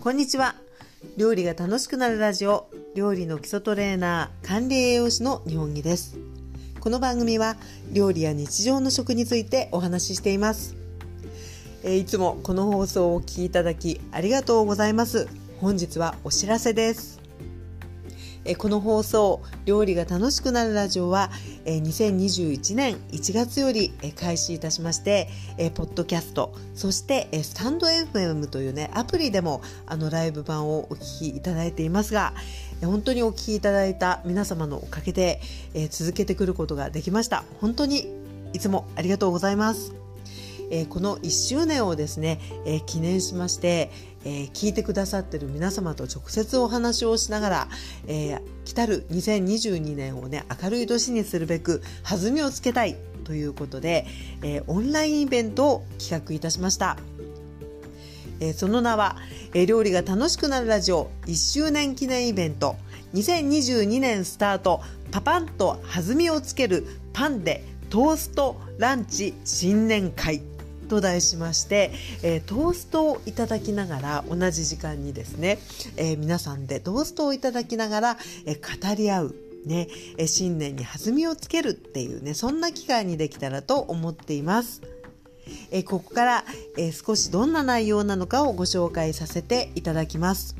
[0.00, 0.54] こんにちは。
[1.16, 6.16] 料理が楽しくなるラジオ料理の基礎トレーナー管理栄養士の日本木です。
[6.78, 7.56] この番組は
[7.92, 10.76] 料理や日常の食についてお話ししています。
[11.82, 15.28] えいつもこの放送をお聞きいただきありがとうございます。
[15.60, 17.17] 本日はお知らせです。
[18.48, 21.30] えこの放送「料理が楽しくなるラジオは」
[21.66, 25.28] え2021年1月よりえ開始いたしまして
[25.58, 32.32] えポッドキャストそしてえスタンド FM というねアプリでもあのライブ版をお聞きいただいていますが
[32.82, 35.40] 本当にお聞きいただいた皆様のおかげで
[35.74, 37.44] え続けてくることができました。
[37.60, 38.08] 本当に
[38.54, 40.07] いつもありがとうございます。
[40.70, 43.90] えー、この1周年をですね、えー、記念しまして、
[44.24, 47.68] えー、聞いてくださってる皆様と直接お話をしながら、
[48.06, 54.06] えー、来たる2022年をね明るい年にするべく弾みをつけたいということで、
[54.42, 56.96] えー、オンラインイベントを企画いたしました。
[58.40, 59.16] えー、その名は、
[59.52, 62.76] えー、料理が楽しくなるラジオ1周年記念イベント
[63.14, 70.42] 2022年スタートパパンと弾みをつけるパンでトーストランチ新年会
[70.88, 75.58] と題しまして、えー、トーストをいただきながら同じ時間にですね、
[75.96, 79.34] えー、皆さんでトーストをいただきながら、えー、語り合う
[79.66, 84.82] ね、え新年に弾みをつけるっていうねそんな機会にできたらと思っています。
[85.70, 86.44] えここから、
[86.76, 90.56] え少しどんな内容なのかをご紹介させていただきます。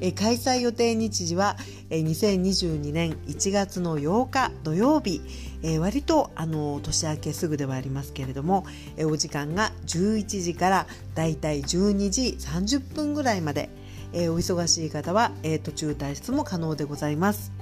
[0.00, 1.56] え開催予定日時は、
[1.90, 5.20] え2022年1月の8日土曜日、
[5.62, 8.64] え、割とあの年明けすぐではありますけれども、
[8.96, 13.68] え、お時間が11時からだいたい12時30分ぐらいまで、
[14.12, 17.52] え、お忙しい方は、え、途中退出も可能でございます、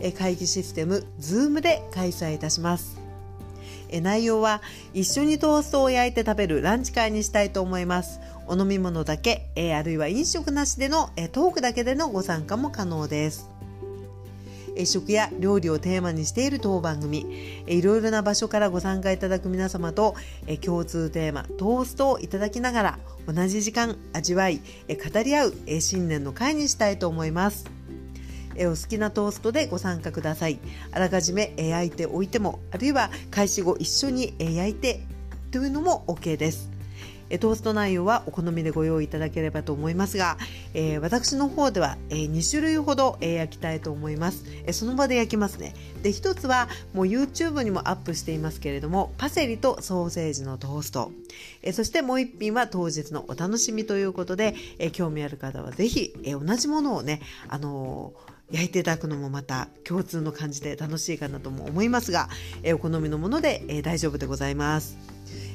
[0.00, 3.07] え、会議システム Zoom で開催いたします。
[3.88, 4.62] え内容は
[4.94, 8.20] 一緒にトーストを焼いて食べるランチ会にしたいと思います。
[8.46, 13.50] お飲み物だけ、えあるいは飲食なしでの、えトークだけでのご参加も可能です。
[14.86, 17.26] 食や料理をテーマにしている当番組
[17.66, 20.14] いろいろな場所からご参加いただく皆様と
[20.60, 27.77] 共通テーマトーストをいただきながら同じ時間味わい語り合う新年の会にしたいと思います。
[28.66, 30.58] お好きなトーストでご参加ください。
[30.92, 35.00] あらかじめ焼いておいてもあるいは開始後一緒に焼いて
[35.50, 36.78] というのも OK です。
[37.36, 40.38] トースト内容はお好みでご用意いただければと思いますが、
[40.72, 45.74] えー、私の方では、えー、2種類ほど、えー、焼きたいと思います、えその場で焼きますね。
[46.02, 51.12] で一つはもう YouTube にもアップしていますけれどもパセリとソーセージのトースト、
[51.62, 58.14] えそしてもう一品は当日のお楽しみということで、え興味ある方はぜひ、え同じものをねあの
[58.50, 62.28] 焼いていただくのもまた共通の感じで楽しいかなとも思いますが、
[62.62, 64.96] えお好みのもので、え大丈夫でございます。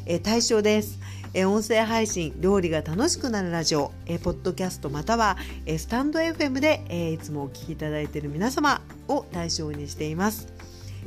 [0.05, 0.99] え対象です。
[1.33, 10.47] え音声配信料理が楽しくなるラジオ、えポッドキャストまたは、えスタンド FM で、えいつもお聞きいただいている皆様を対象にしています。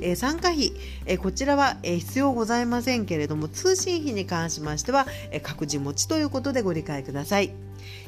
[0.00, 0.72] えー、参加費、
[1.06, 7.52] えー、こちらは、えー、必要ございませんけれども通信費に関しましては、え各自持ちということでご理解ください。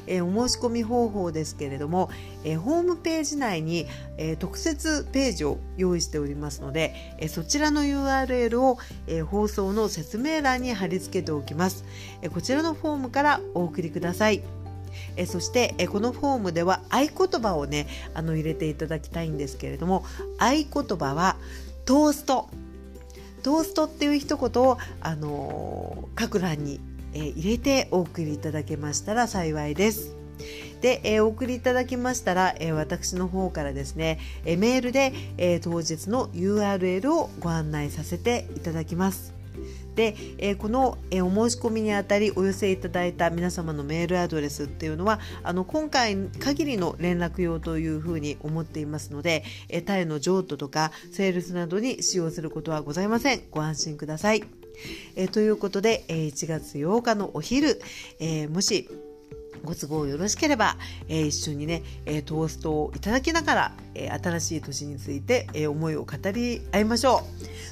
[0.07, 2.09] えお申し込み方法ですけれども、
[2.43, 8.77] えホームページ内に、え特設ページを用意しておりますので、えそちらの URL を、
[9.07, 11.83] え放送の説明欄に貼り付けておきます、
[12.21, 14.41] えこちらのフォームからお送りください。
[15.15, 20.03] えそしてえこのフォームでは合言葉をねあの入れていただきたいんですけれども
[20.39, 21.37] 合言葉は
[21.89, 22.47] トースト
[23.41, 26.79] トーストっていう一言を、あのー、各欄に、
[27.15, 30.15] えー、入れてお送りいただけましたら幸いです。
[30.81, 39.38] で、えー、お送りいただきましたら、え、私の方からですね、え、メールで、え、当日の URL をご案内させていただきます。
[39.99, 54.43] で、えー、この、えー、お申し込みにあたりお寄せいただいた皆様のメールアドレスっていうのはあの今回限りの連絡用というふうに思っていますので、えー、タイの譲渡とかセールスなどに使用することはございませんご安心ください。
[55.17, 57.81] えー、ということで、えー、1月8日のお昼、
[58.21, 58.89] えー、もし
[59.63, 60.77] ご都合よろしければ、
[61.07, 67.23] えー、一緒にね、えー、トーストをいただきながら、えー、新しい年について、え思いを語り合いましょ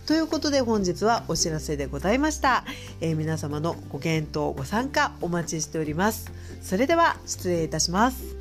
[0.03, 0.07] う。
[0.07, 2.63] ということで本日はお知らせでございました。
[3.01, 6.31] え皆様のご検討、ご参加お待ちしております。
[6.61, 8.36] それでは失礼いたします。